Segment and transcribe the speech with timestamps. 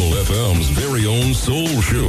[0.00, 2.08] FM's very own Soul Show.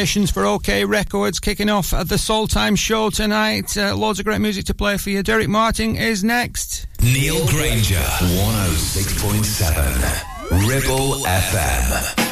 [0.05, 3.75] Sessions for Okeh Records kicking off at the Soultime Show tonight.
[3.75, 5.23] Uh, loads of great music to play for you.
[5.23, 6.87] Derek Martin is next.
[7.03, 12.24] Neil Grainger, 106.7, Ribble FM.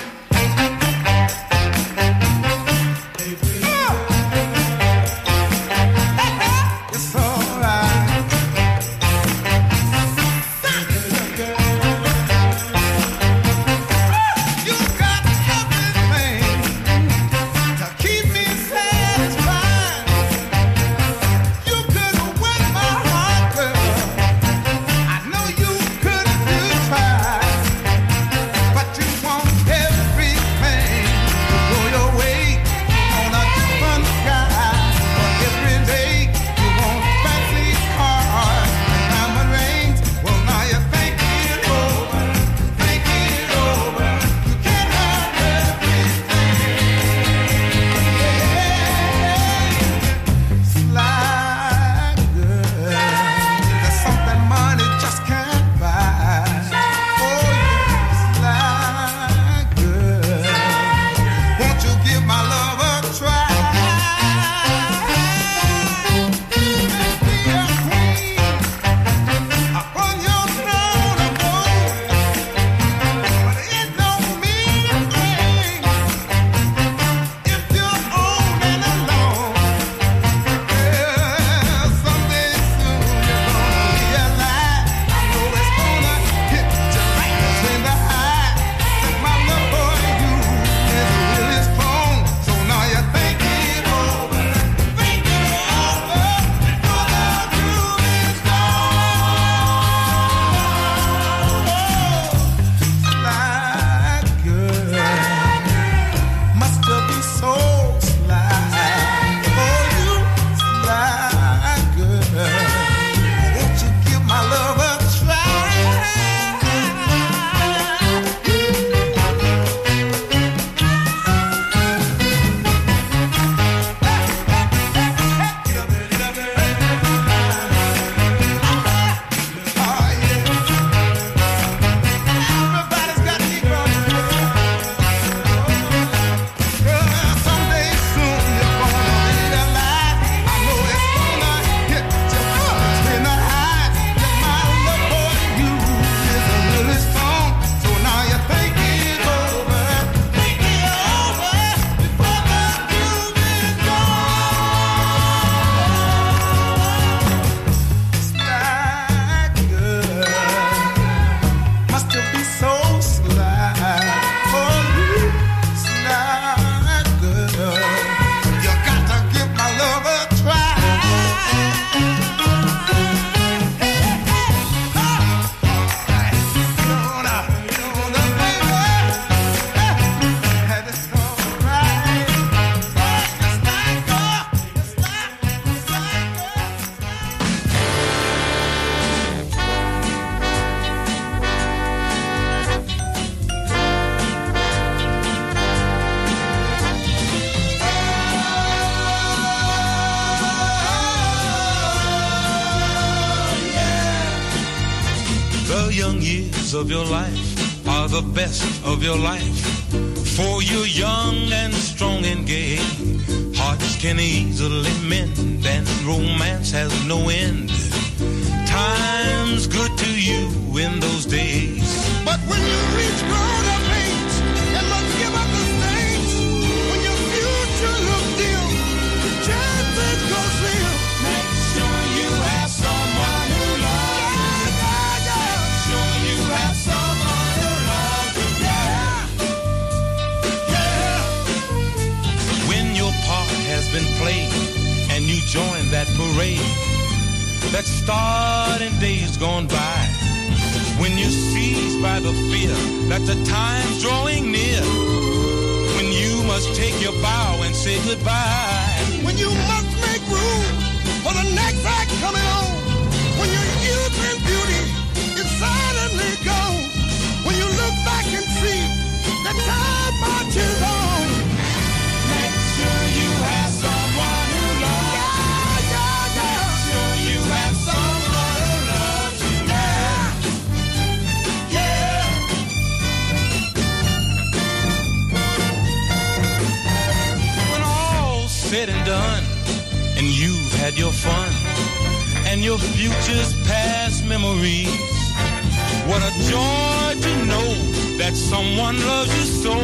[298.52, 299.74] someone loves you so.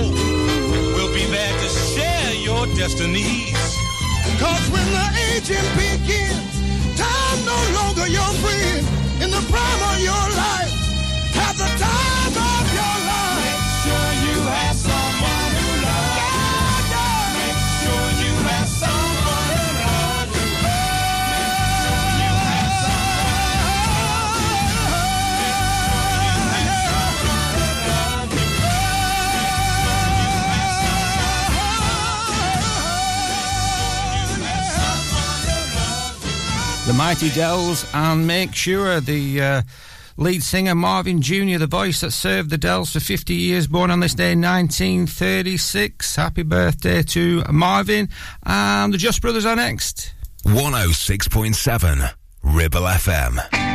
[0.94, 3.56] We'll be there to share your destinies.
[4.42, 6.52] Cause when the aging begins,
[7.00, 8.84] time no longer your friend.
[9.24, 10.74] In the prime of your life,
[11.38, 12.17] have the time.
[36.98, 39.62] Mighty Dells, and make sure the uh,
[40.16, 44.00] lead singer Marvin Junior, the voice that served the Dells for 50 years, born on
[44.00, 46.16] this day 1936.
[46.16, 48.08] Happy birthday to Marvin.
[48.42, 50.12] And the Just Brothers are next.
[50.42, 52.12] 106.7
[52.42, 53.67] Ribble FM.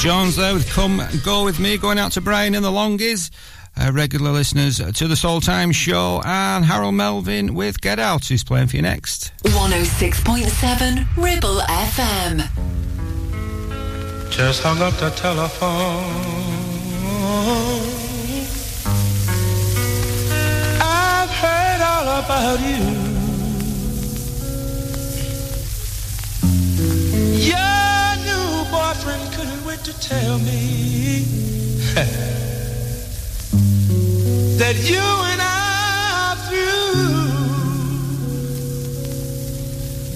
[0.00, 3.30] Peter Jones there with Come Go With Me, going out to Brian in the Longies,
[3.76, 8.42] uh, regular listeners to the Soul Time Show, and Harold Melvin with Get Out, who's
[8.42, 9.30] playing for you next.
[9.44, 12.48] 106.7 Ribble FM.
[14.30, 15.68] Just hung up the telephone.
[20.80, 23.09] I've heard all about you.
[29.84, 31.24] To tell me
[34.58, 35.46] that you and I
[36.26, 36.98] are through.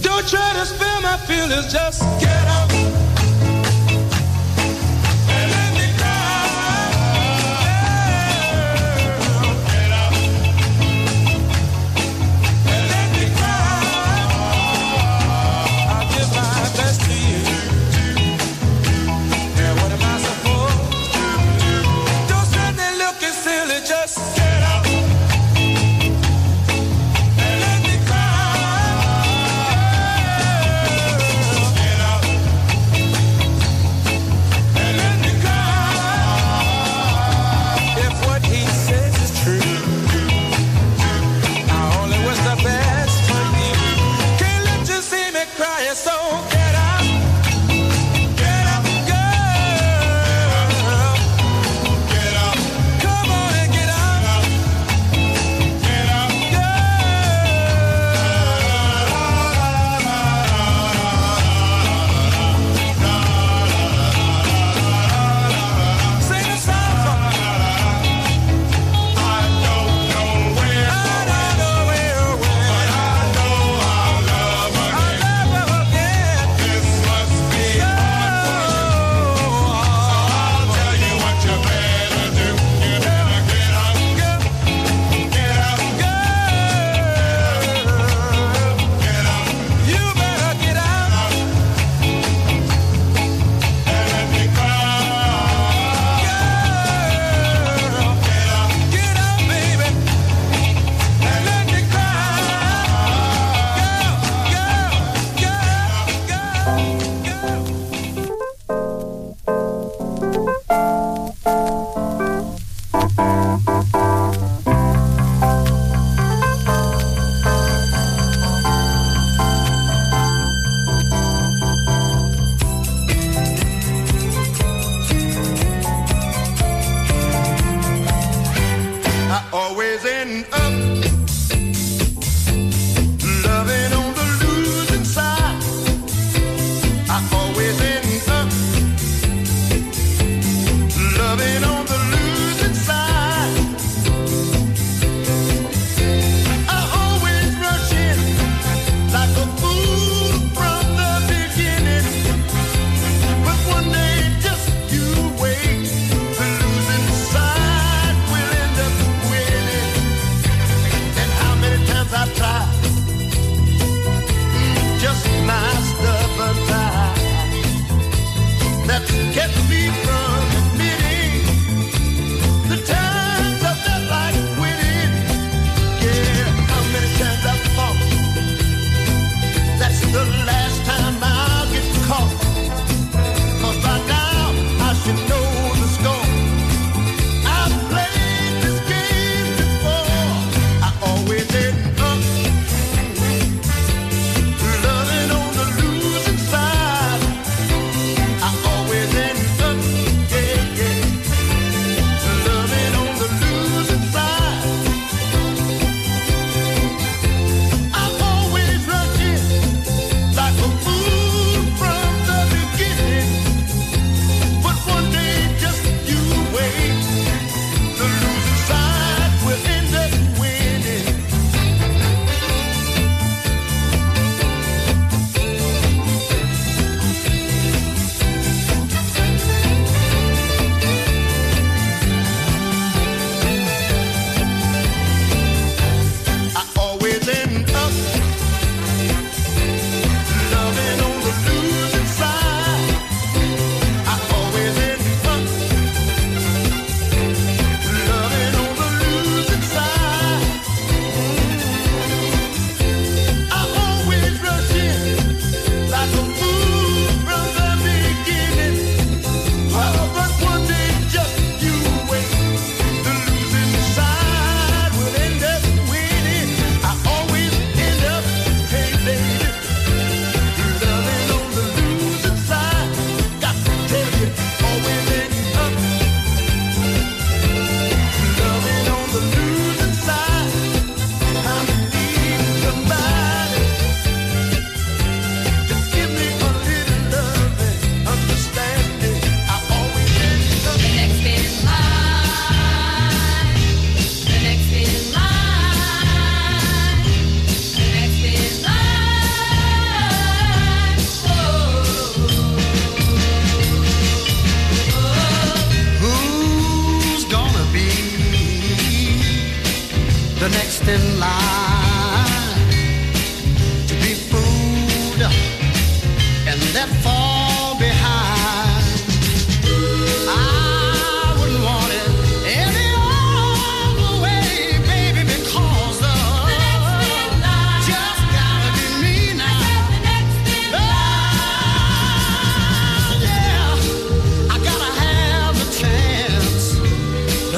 [0.02, 2.63] Don't try to spare my feelings, just get out.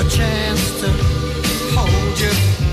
[0.08, 0.88] chance to
[1.74, 2.65] hold you.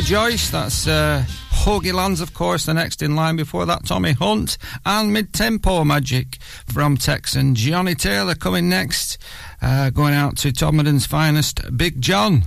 [0.00, 0.50] for Joyce.
[0.50, 4.58] That's uh, Hoagy Lands, of course, the next in line before that, Tommy Hunt.
[4.84, 9.18] And mid tempo magic from Texan Johnny Taylor coming next,
[9.62, 12.44] uh, going out to Tom finest, Big John.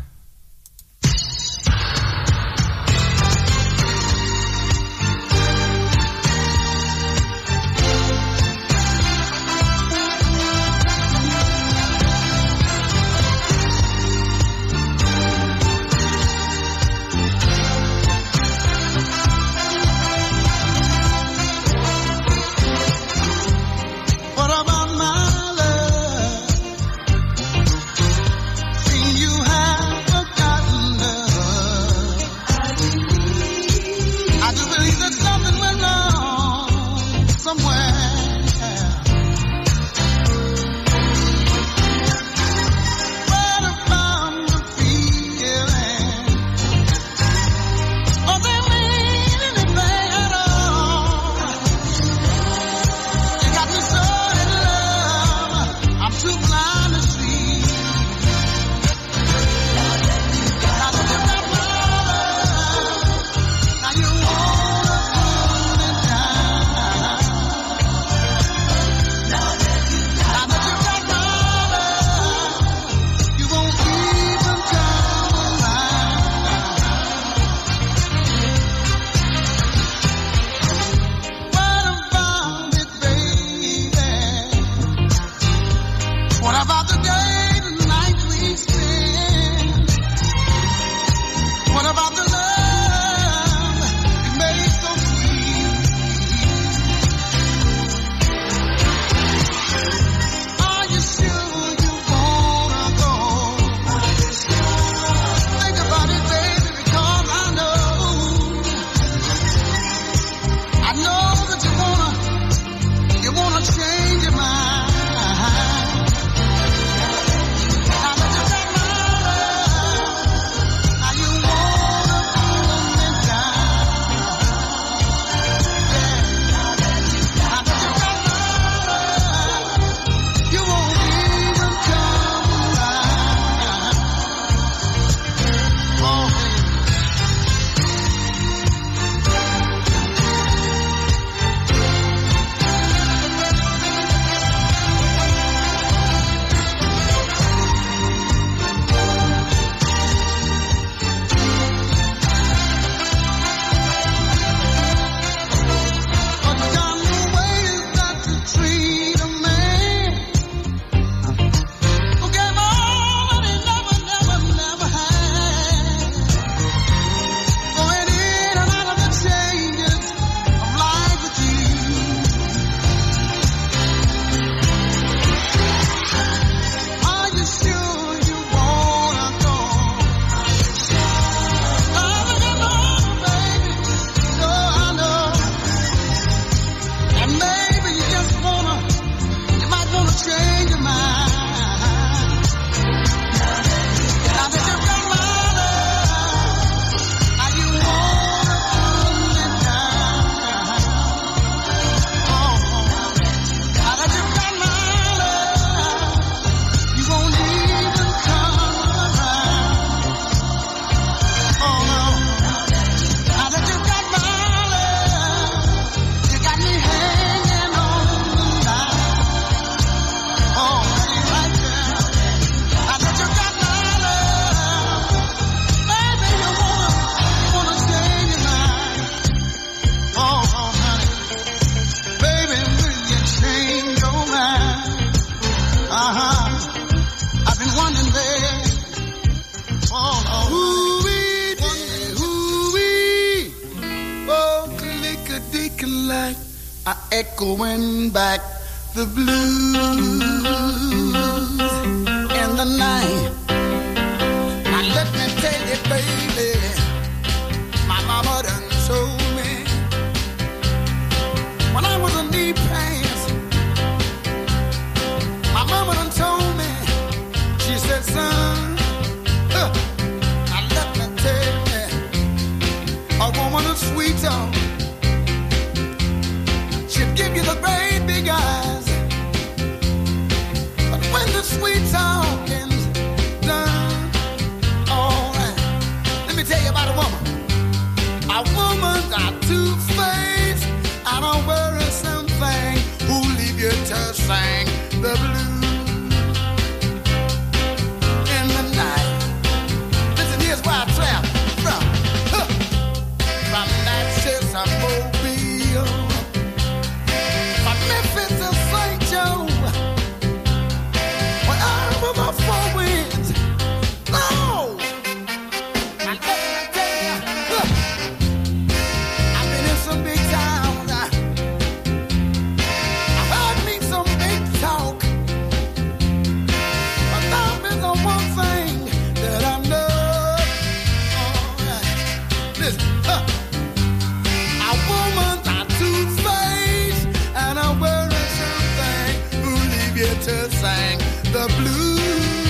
[340.01, 340.97] you to sing
[341.31, 342.40] the blues.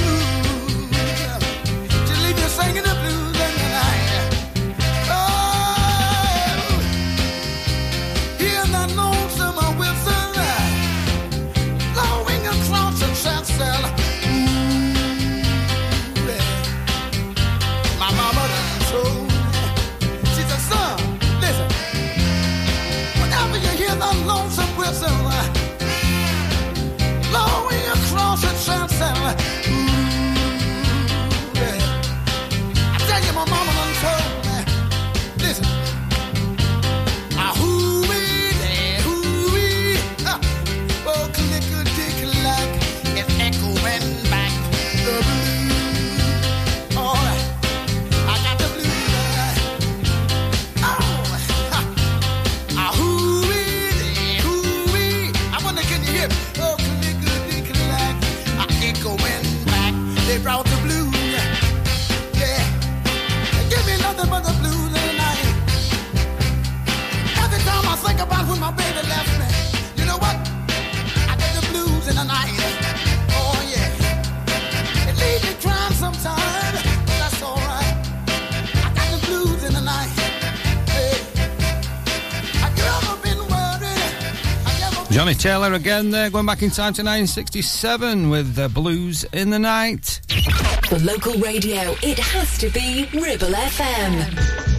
[85.42, 90.22] Taylor again there, going back in time to 1967 with the Blues in the Night.
[90.28, 94.71] The local radio, it has to be Ribble FM.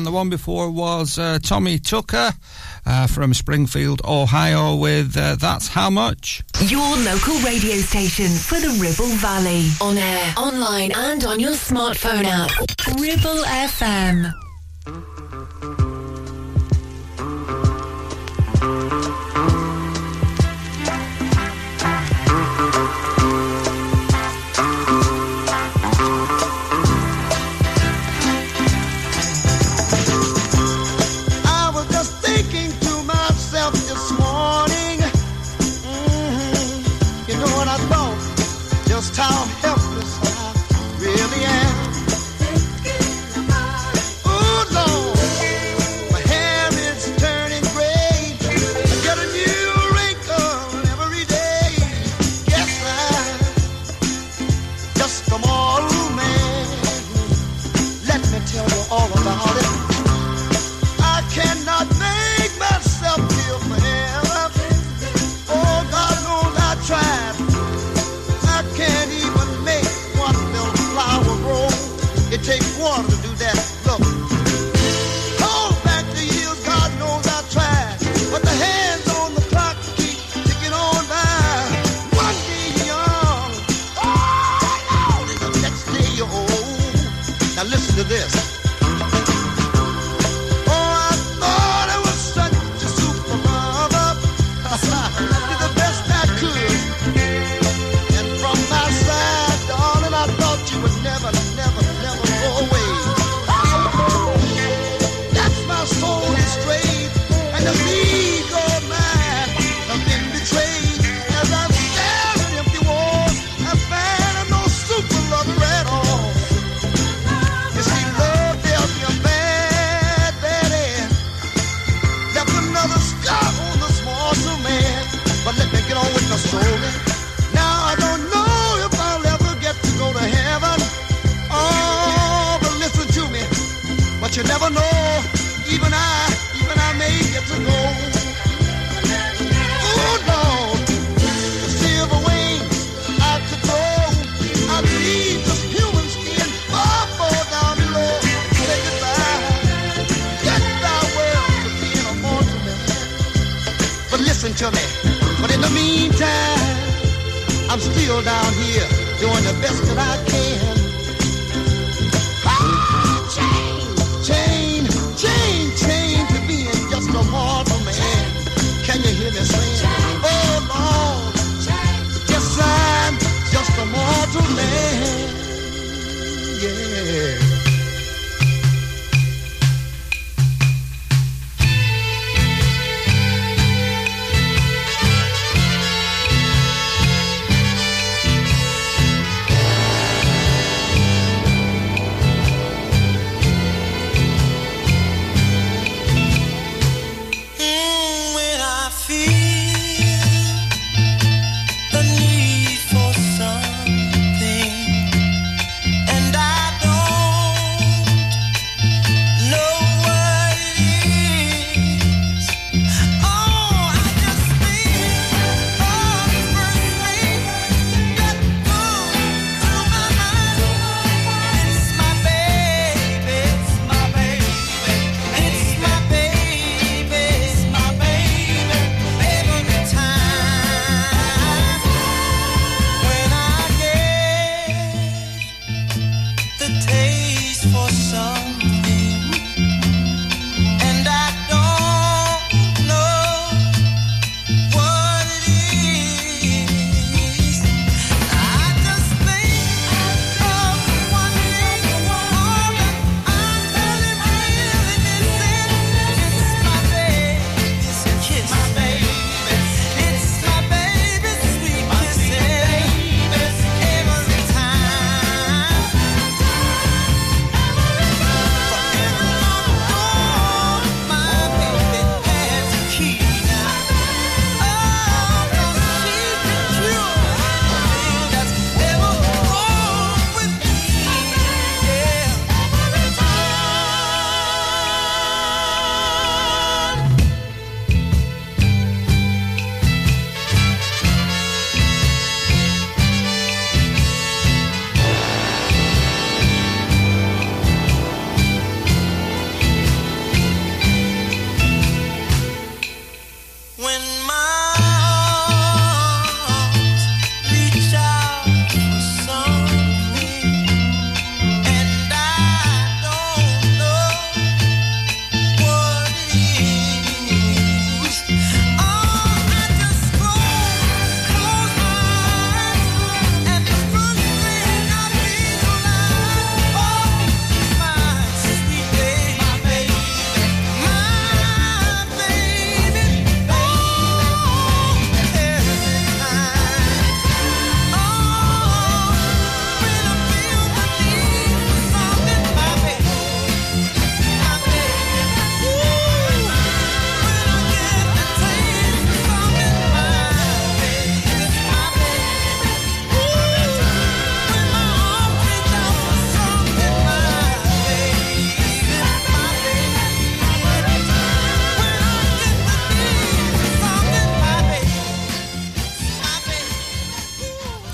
[0.00, 2.32] and the one before was uh, Tommy Tucker
[2.86, 6.42] uh, from Springfield, Ohio, with uh, That's How Much.
[6.62, 9.68] Your local radio station for the Ribble Valley.
[9.82, 12.50] On air, online, and on your smartphone app.
[12.98, 14.39] Ribble FM.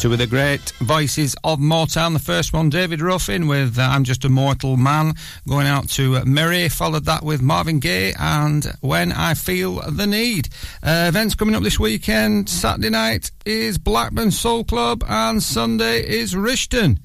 [0.06, 2.12] Two of the great voices of Motown.
[2.12, 5.14] The first one, David Ruffin, with uh, I'm Just a Mortal Man,
[5.48, 6.68] going out to Mary.
[6.68, 10.48] Followed that with Marvin Gaye and When I Feel the Need.
[10.80, 12.48] Uh, events coming up this weekend.
[12.48, 17.00] Saturday night is Blackburn Soul Club, and Sunday is Rishton.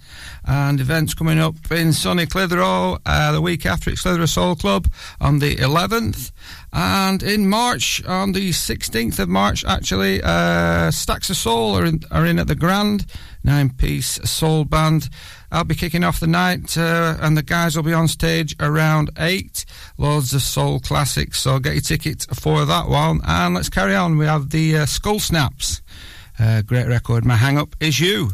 [0.46, 4.88] And events coming up in sunny Clitheroe uh, the week after it's Clitheroe Soul Club
[5.20, 6.32] on the 11th.
[6.74, 12.00] And in March, on the 16th of March, actually, uh, Stacks of Soul are in,
[12.12, 13.06] are in at the Grand,
[13.44, 15.10] nine piece soul band.
[15.52, 19.10] I'll be kicking off the night, uh, and the guys will be on stage around
[19.18, 19.66] 8.
[19.98, 23.20] Loads of soul classics, so get your ticket for that one.
[23.26, 24.18] And let's carry on.
[24.18, 25.82] We have the uh, Skull Snaps.
[26.40, 27.26] Uh, great record.
[27.26, 28.32] My hang up is you.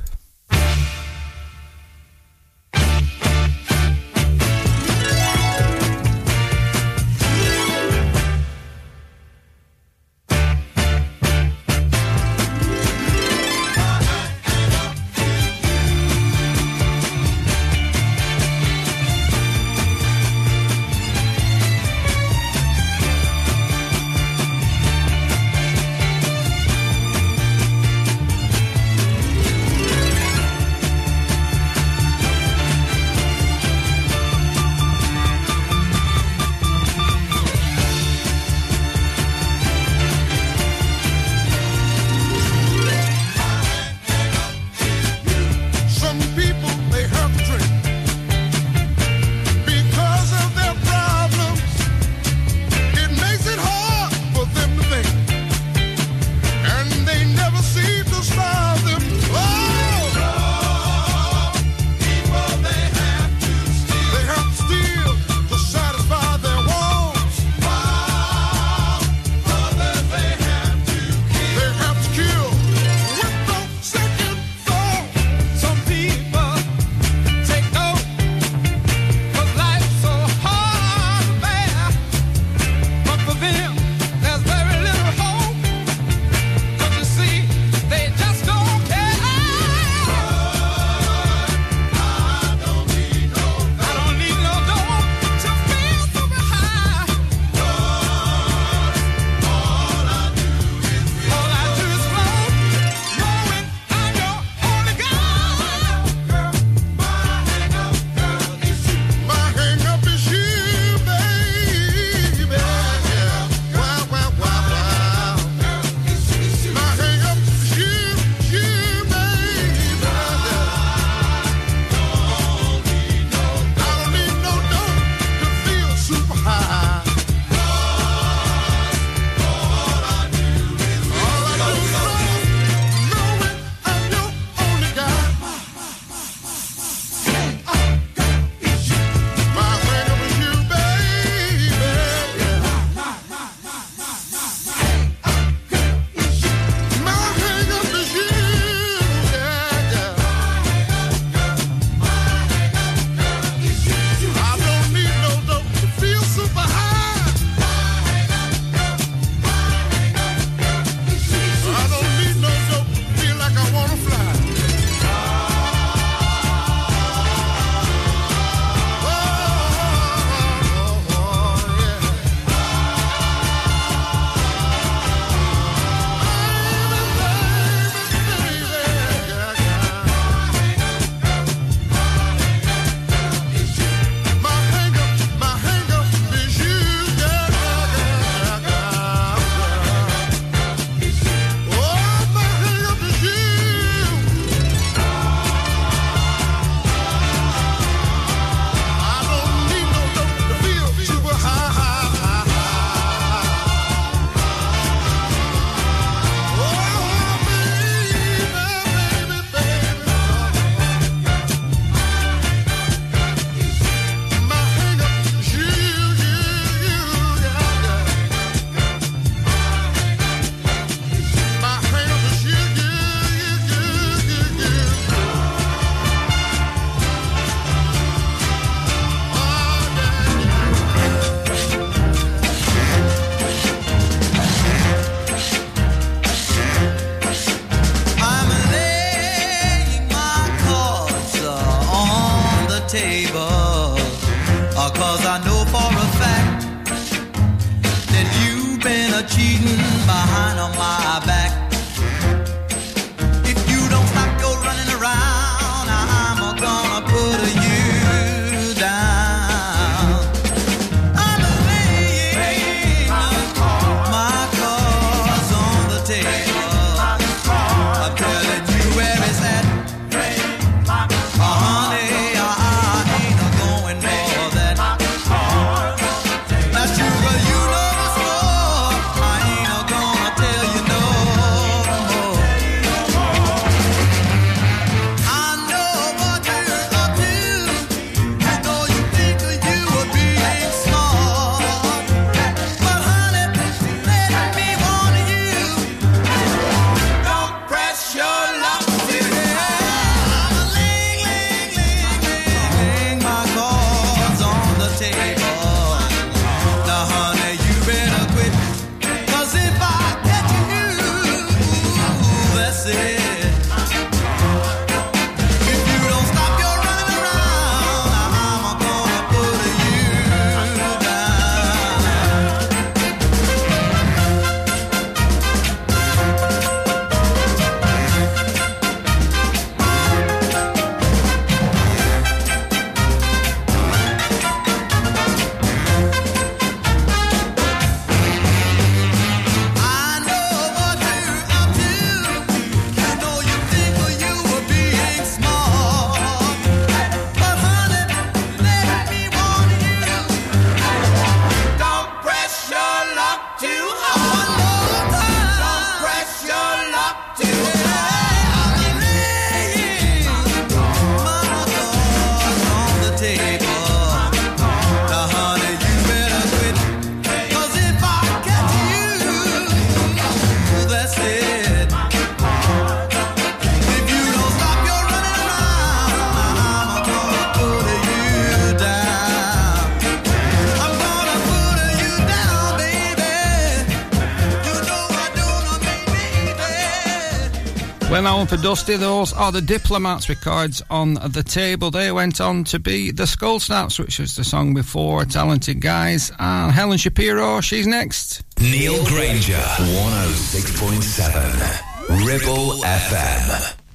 [388.27, 388.97] Allen for Dusty.
[388.97, 391.91] Those are the Diplomats records on the table.
[391.91, 396.29] They went on to be the Skull Snaps, which was the song before Talented Guys.
[396.37, 398.43] And Helen Shapiro, she's next.
[398.59, 403.86] Neil Grainger, 106.7 Ribble FM.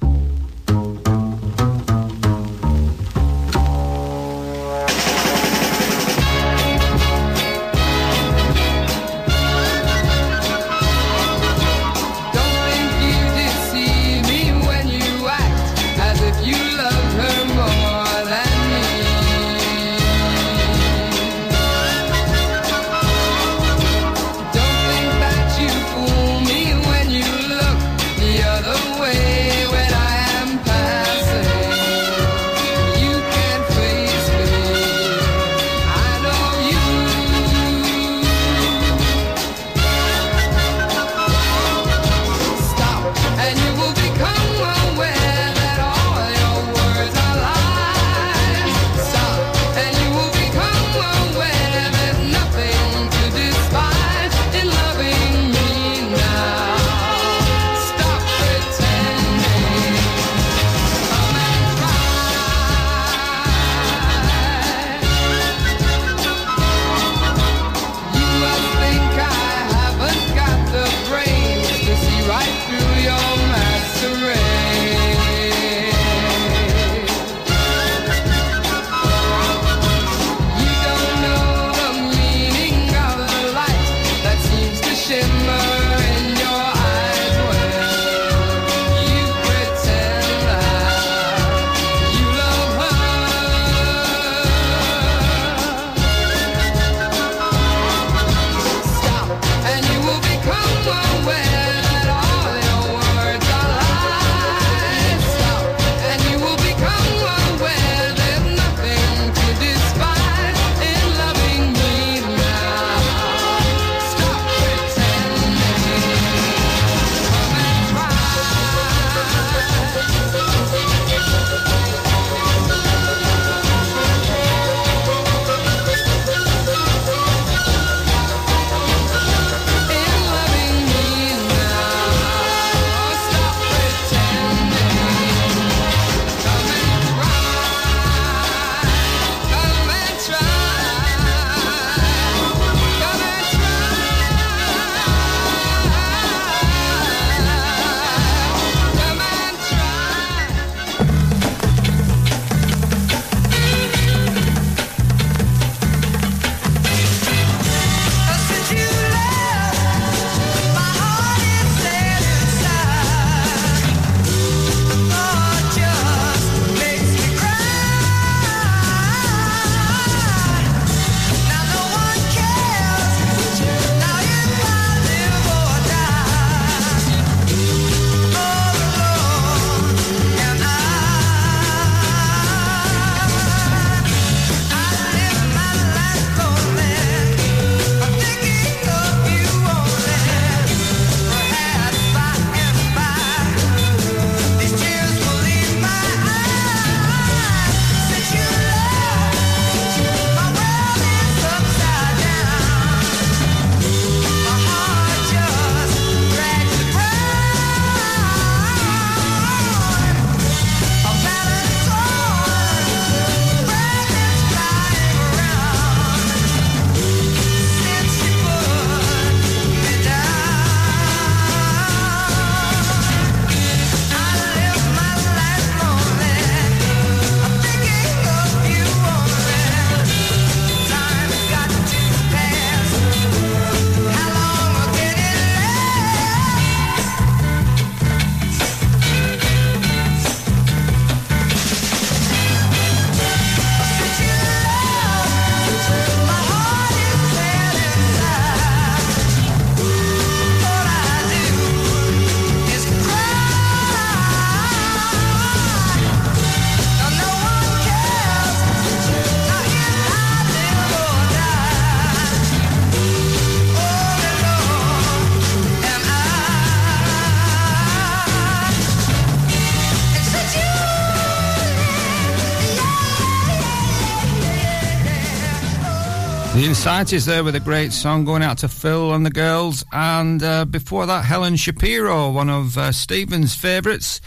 [276.82, 279.84] Scientists there with a great song going out to Phil and the girls.
[279.92, 284.20] And uh, before that, Helen Shapiro, one of uh, Stephen's favourites.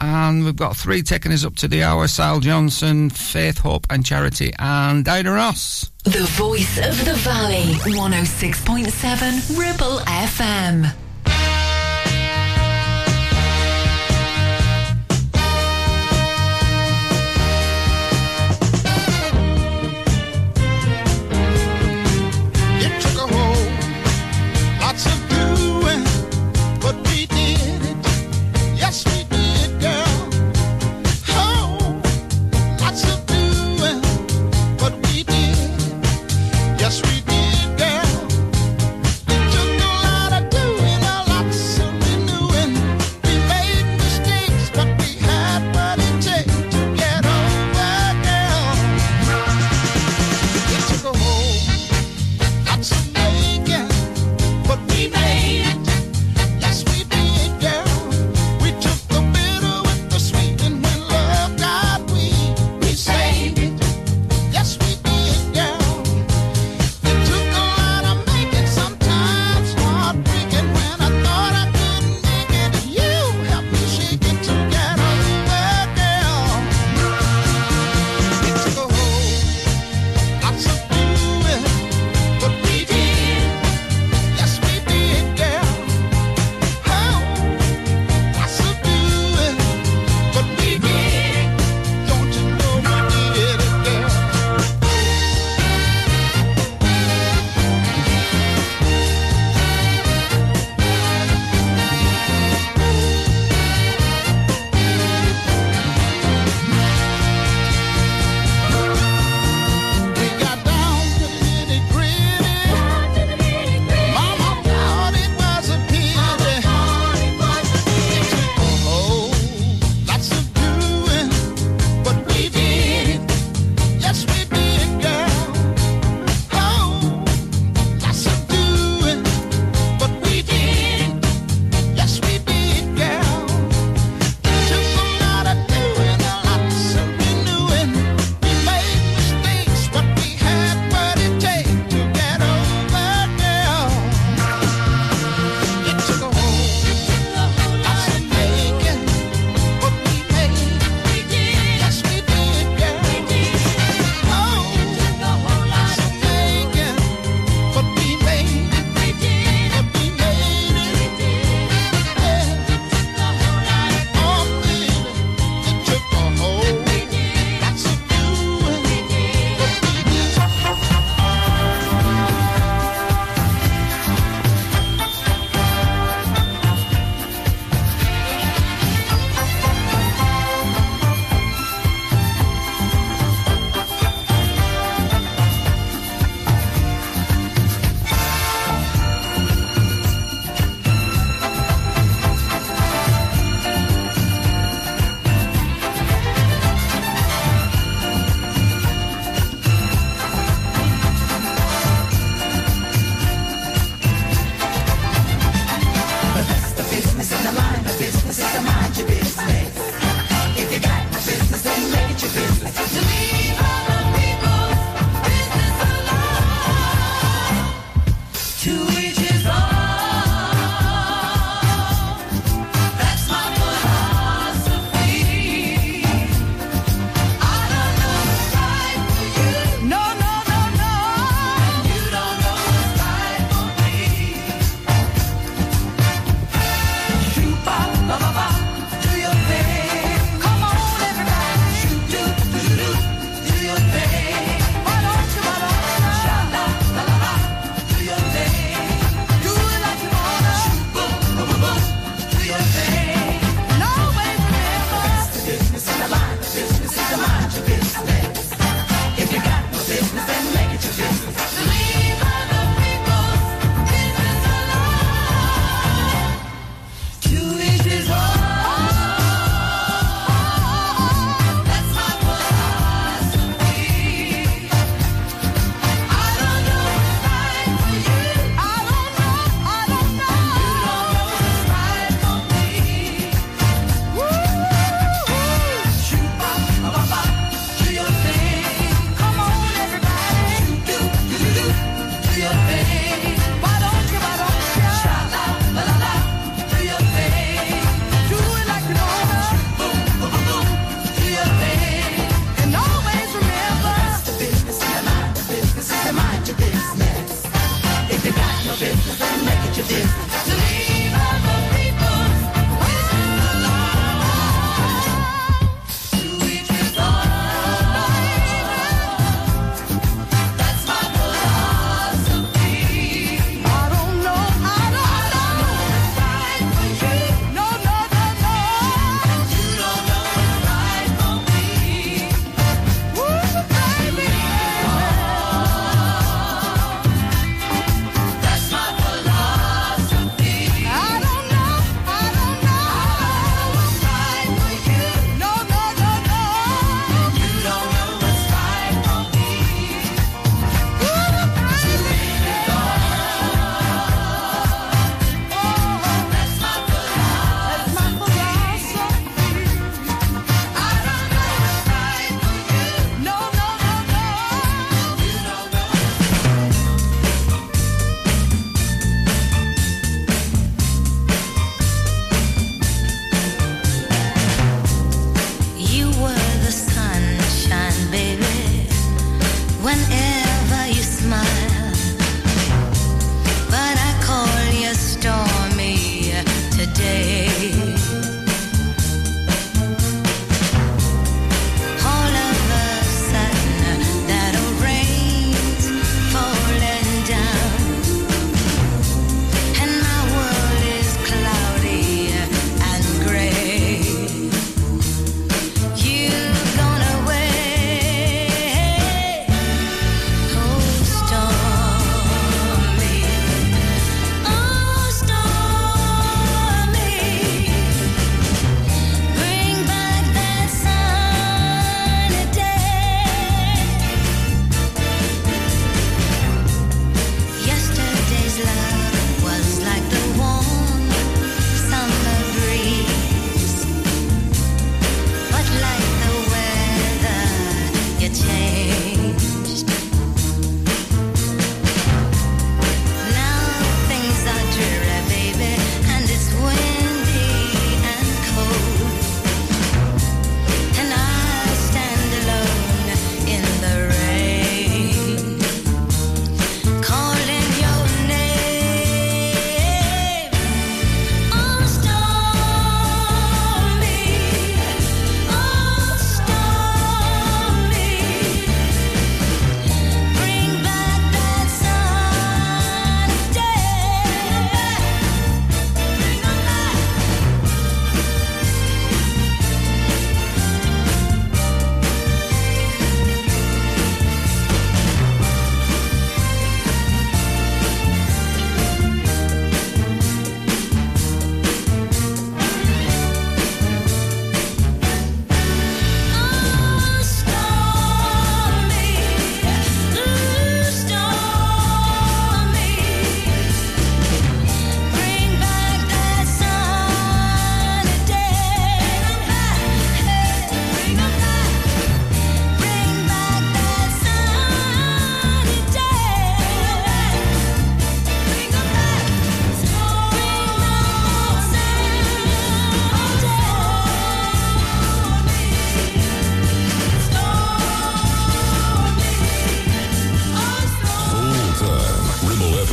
[0.00, 4.04] And we've got three taking us up to the hour Syl Johnson, Faith, Hope and
[4.04, 5.92] Charity, and Diana Ross.
[6.02, 10.92] The voice of the valley, 106.7 Ribble FM.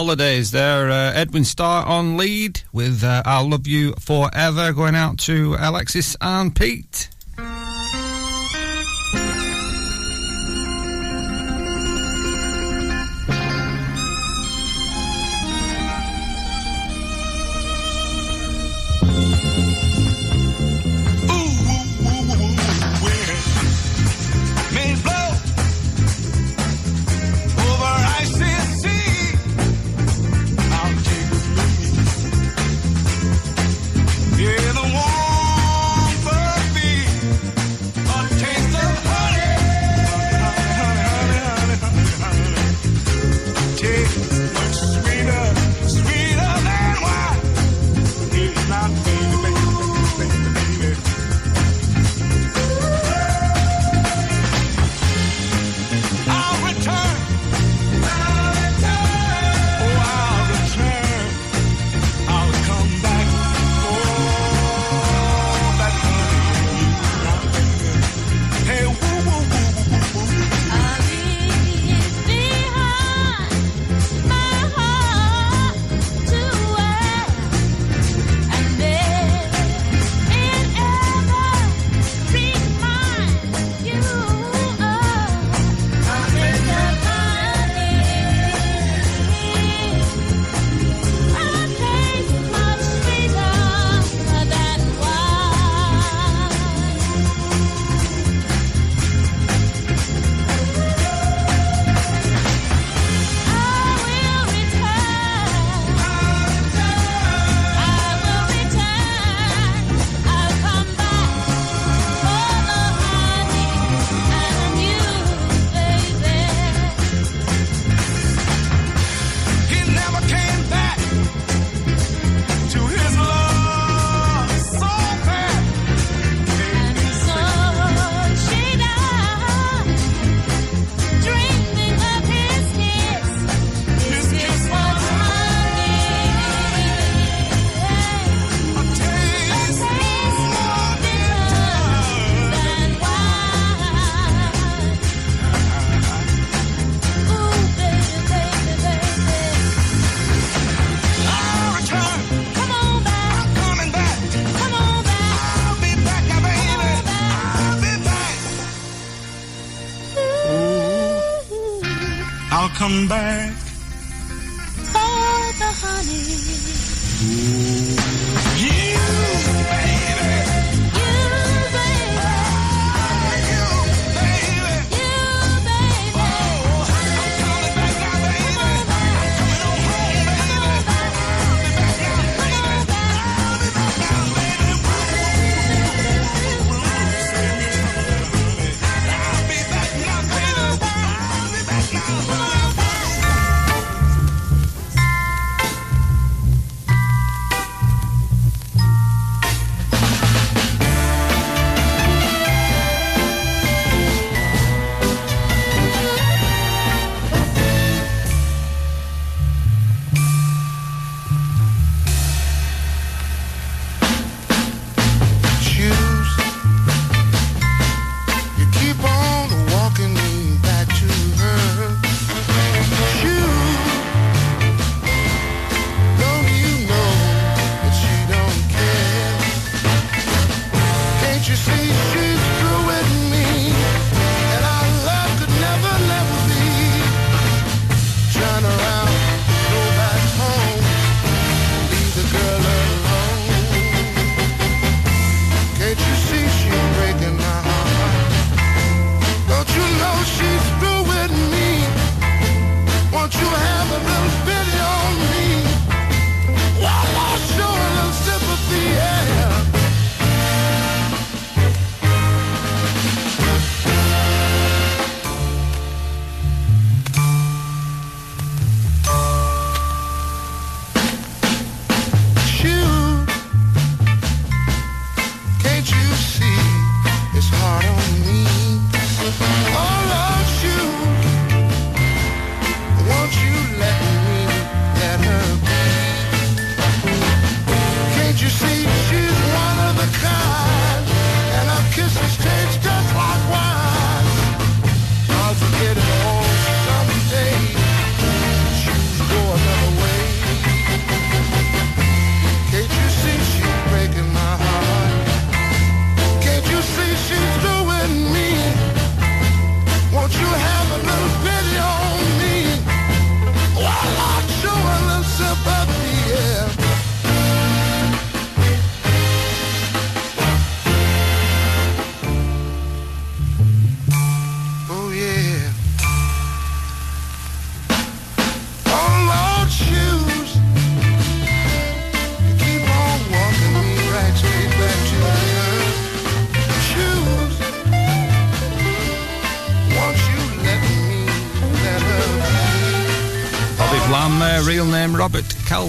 [0.07, 0.89] holidays there.
[0.89, 6.15] Uh, Edwin Starr on lead with uh, I'll Love You Forever going out to Alexis
[6.21, 6.96] and Pete.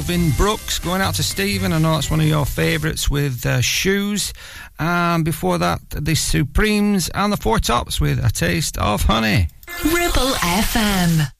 [0.08, 0.78] Calvin Brooks.
[0.78, 4.32] Going out to Stephen, I know that's one of your favourites with uh, Shoes.
[4.78, 9.48] And before that, the Supremes and the Four Tops with A Taste of Honey.
[9.84, 11.30] Ribble FM.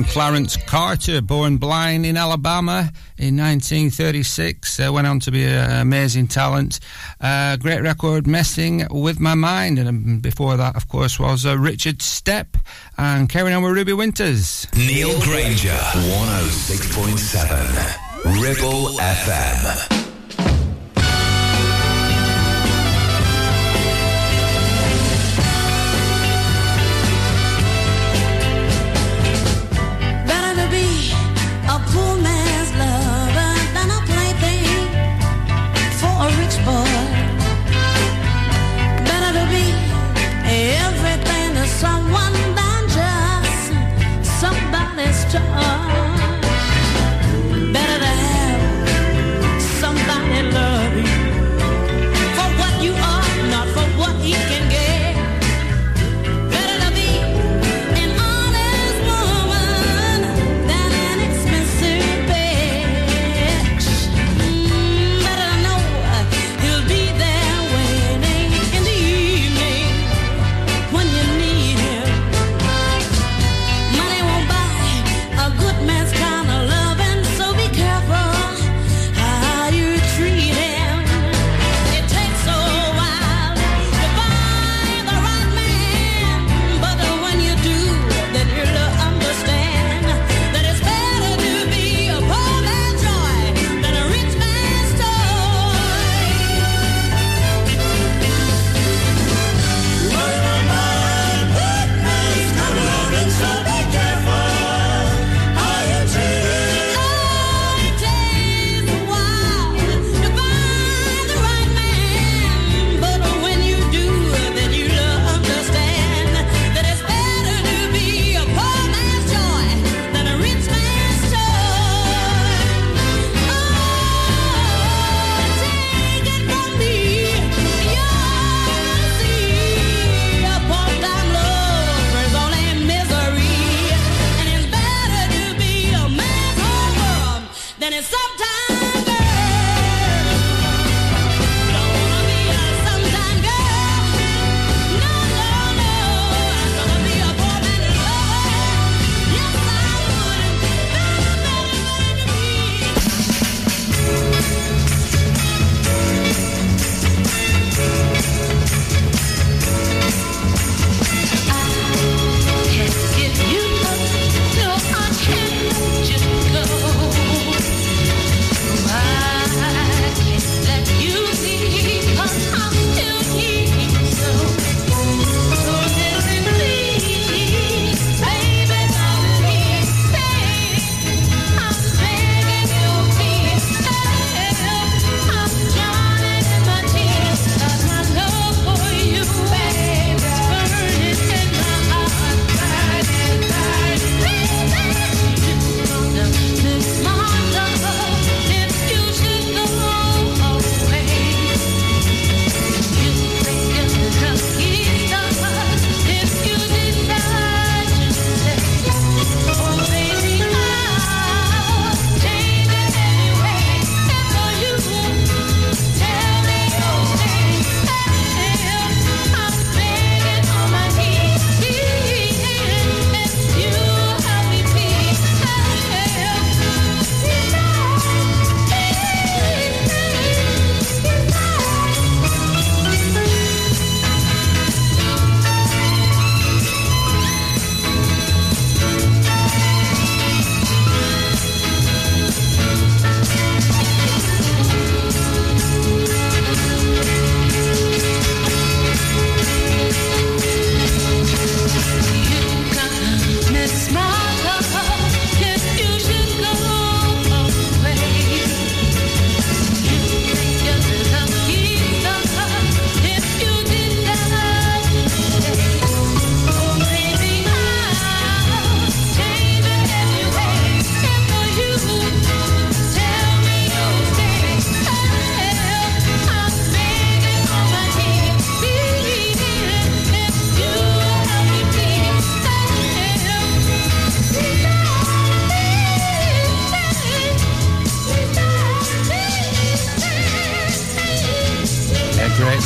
[0.00, 4.80] from Clarence Carter, born blind in Alabama in 1936.
[4.80, 6.80] Uh, went on to be an amazing talent.
[7.20, 9.78] Uh, great record, Messing with My Mind.
[9.78, 12.58] And um, before that, of course, was uh, Richard Stepp
[12.96, 14.66] and carrying on with Ruby Winters.
[14.74, 19.99] Neil Grainger, 106.7, Ribble FM.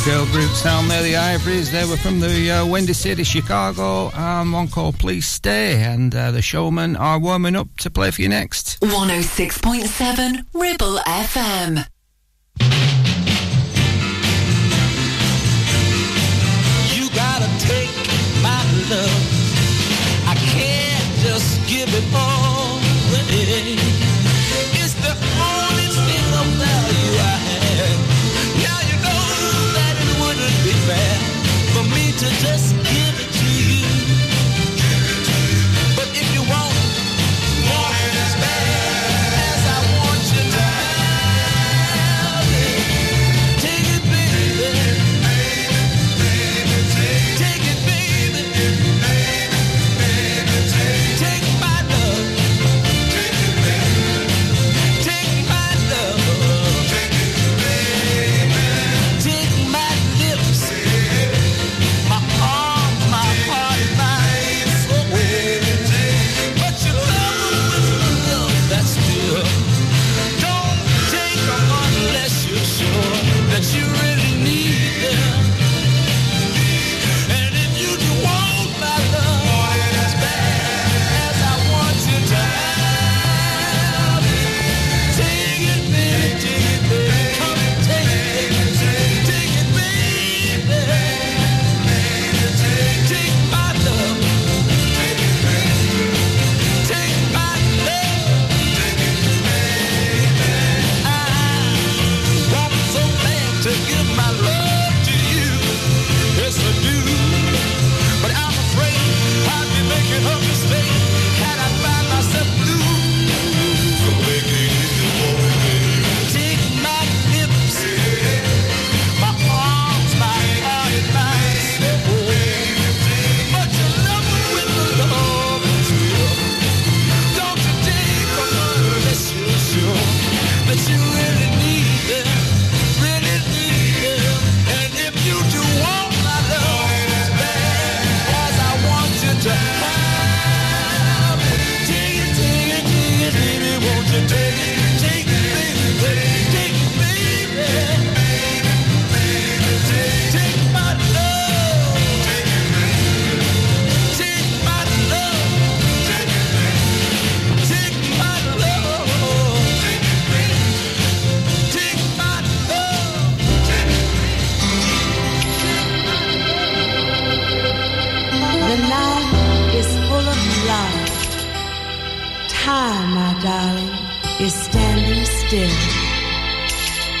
[0.03, 1.71] Girl group sound there, the Ivories.
[1.71, 5.81] They were from the uh, Windy City, Chicago, and um, one called Please Stay.
[5.81, 8.79] And uh, the showmen are warming up to play for you next.
[8.81, 11.87] 106.7 Ribble FM.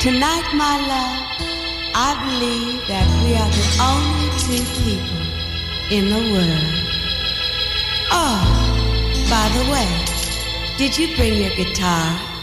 [0.05, 1.25] Tonight, my love,
[1.95, 5.25] I believe that we are the only two people
[5.89, 6.85] in the world.
[8.11, 8.45] Oh,
[9.27, 12.34] by the way, did you bring your guitar?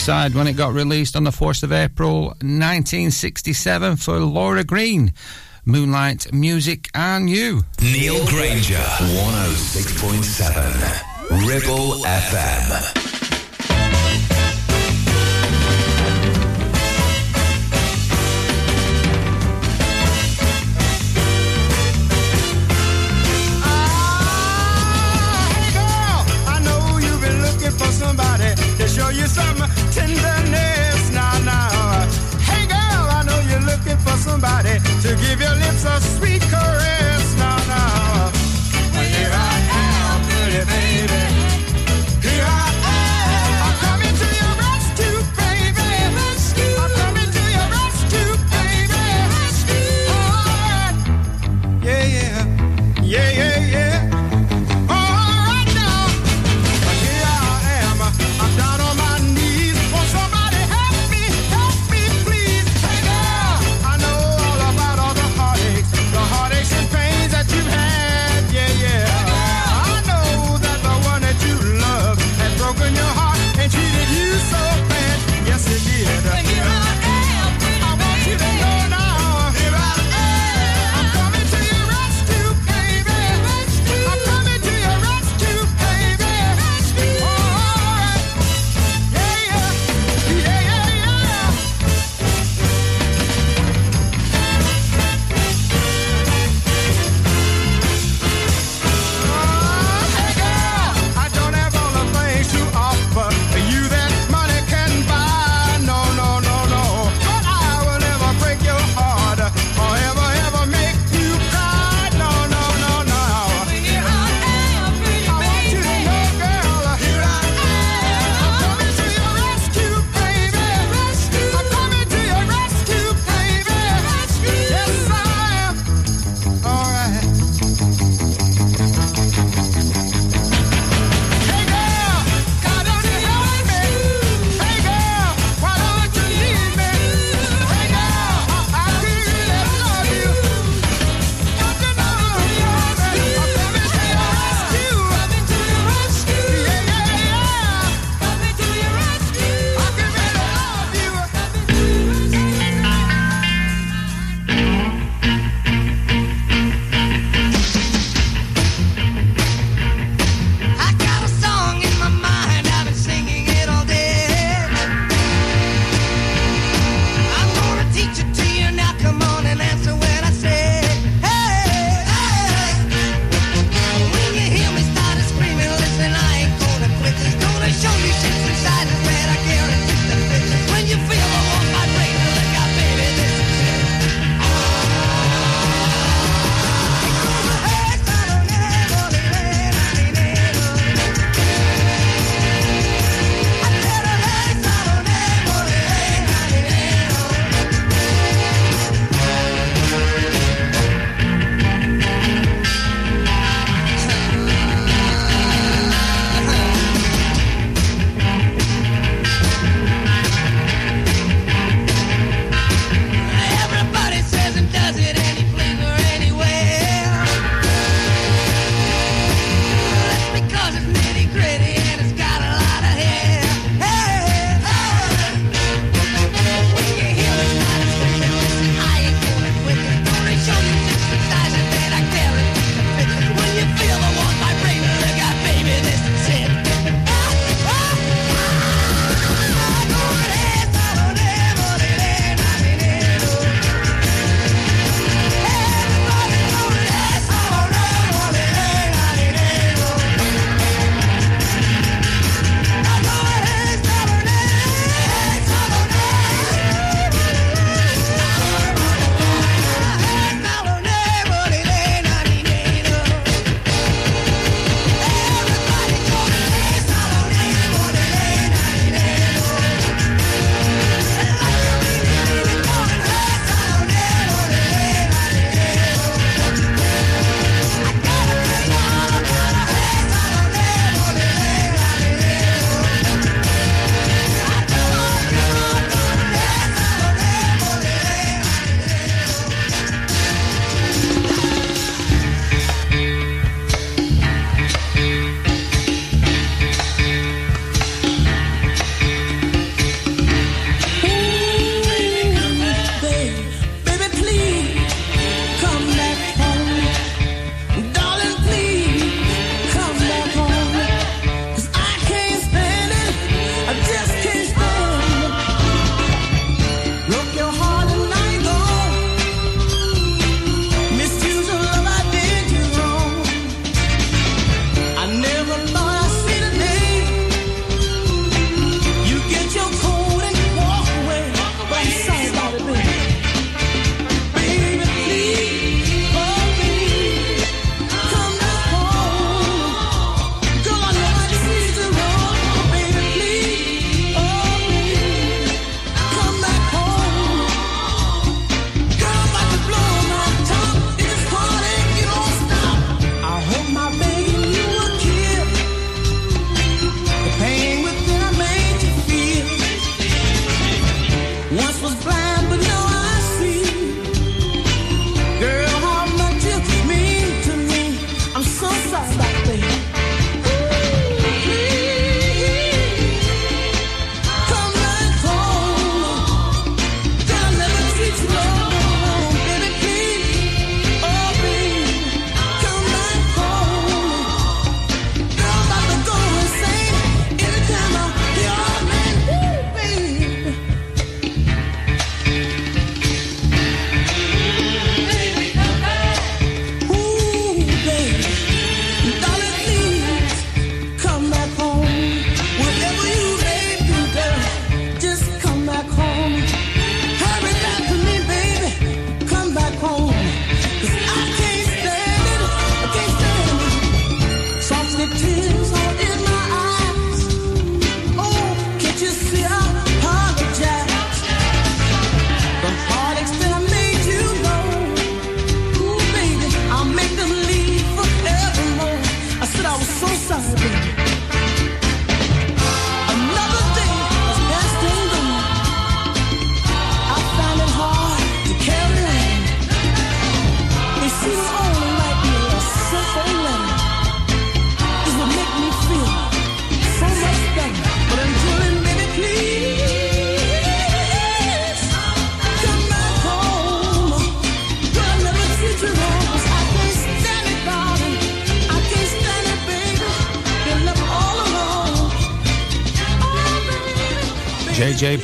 [0.00, 5.12] Side when it got released on the 4th of April 1967 for Laura Greene.
[5.66, 7.64] Moonlight Music and You.
[7.82, 12.99] Neil Grainger, 106.7, Ribble FM.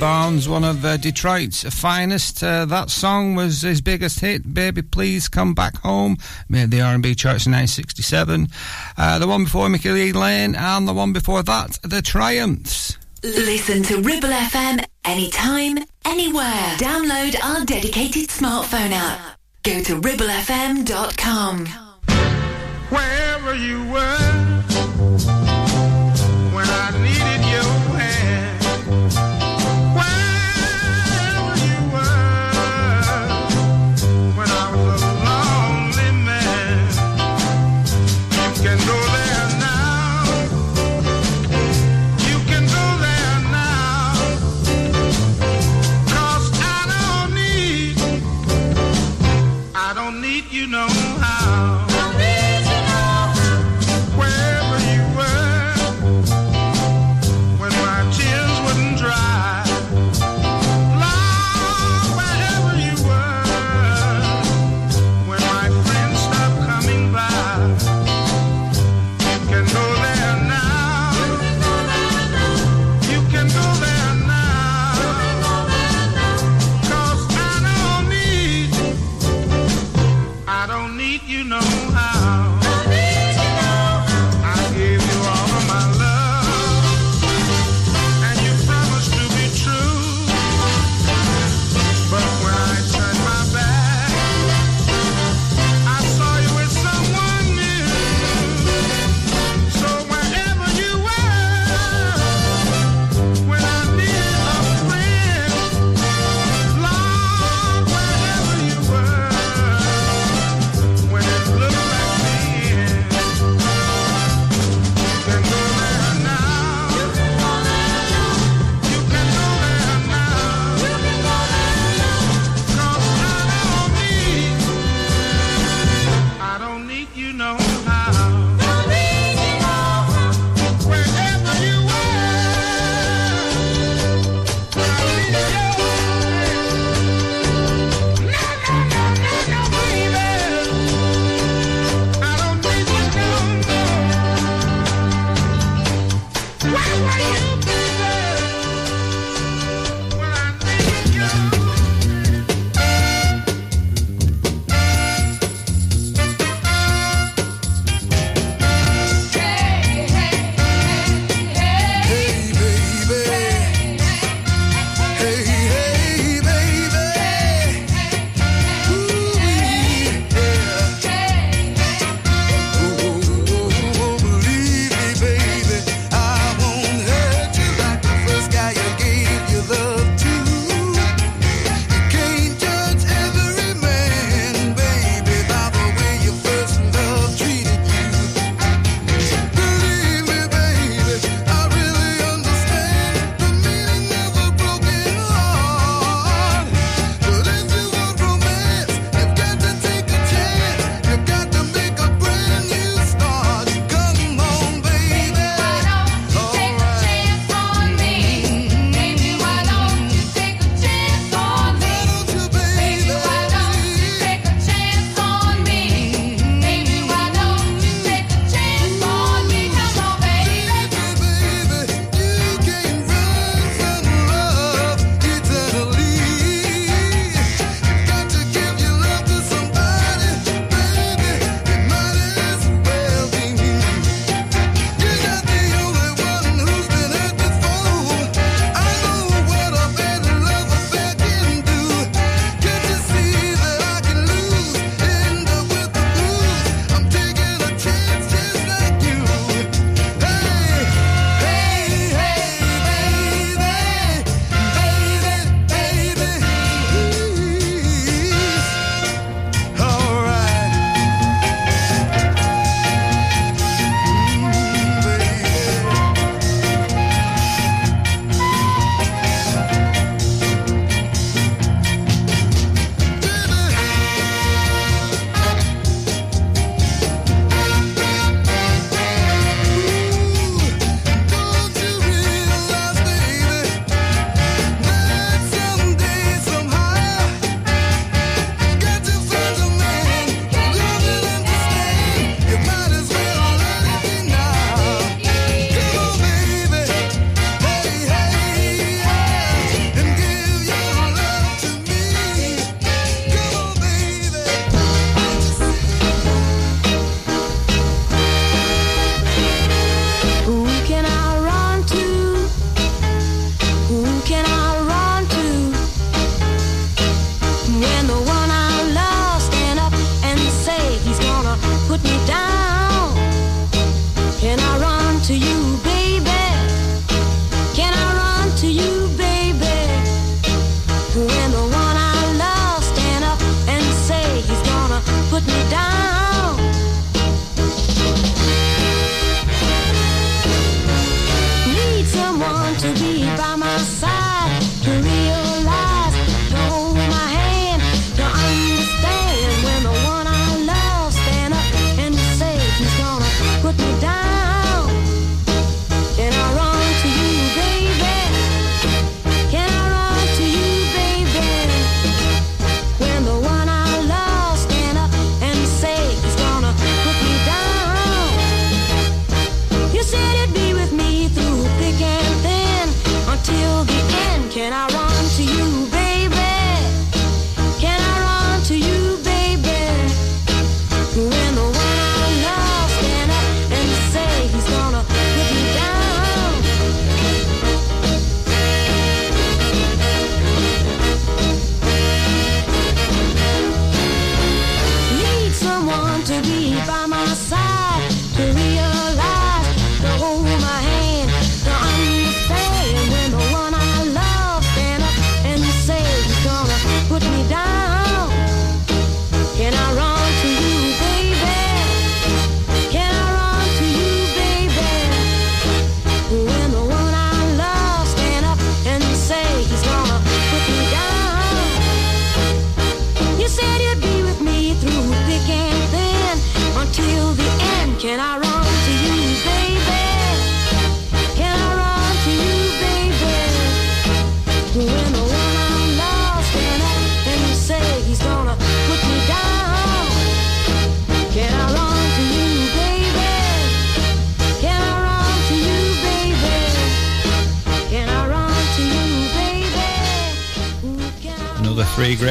[0.00, 2.42] Barnes, one of uh, Detroit's finest.
[2.42, 6.16] Uh, that song was his biggest hit, "Baby Please Come Back Home,"
[6.48, 8.48] made the R&B charts in 1967.
[8.96, 12.98] Uh, the one before Mickey Lane, and the one before that, The Triumphs.
[13.22, 16.76] Listen to Ribble FM anytime, anywhere.
[16.78, 19.38] Download our dedicated smartphone app.
[19.62, 21.66] Go to ribblefm.com.
[22.90, 24.35] Wherever you were.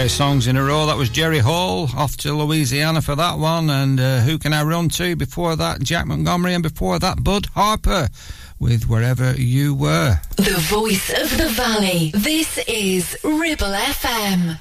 [0.07, 0.85] Songs in a row.
[0.85, 4.63] That was Jerry Hall off to Louisiana for that one, and uh, Who Can I
[4.63, 5.15] Run To?
[5.15, 8.09] Before that, Jack Montgomery, and before that, Bud Harper
[8.59, 10.19] with Wherever You Were.
[10.37, 12.11] The voice of the valley.
[12.13, 14.57] This is Ribble FM.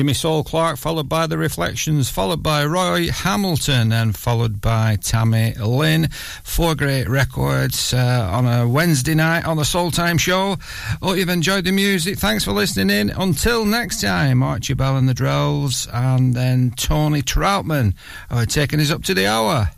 [0.00, 5.54] Jimmy Soul Clark, followed by The Reflections, followed by Roy Hamilton, and followed by Tami
[5.58, 6.08] Lynn.
[6.42, 10.56] Four great records uh, on a Wednesday night on the Soul Time Show.
[11.02, 12.16] Hope you've enjoyed the music.
[12.16, 13.10] Thanks for listening in.
[13.10, 17.92] Until next time, Archie Bell and the Drells, and then Tony Troutman
[18.30, 19.68] are taking us up to the hour.